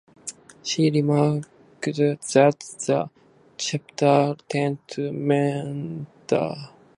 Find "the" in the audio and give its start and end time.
2.21-3.09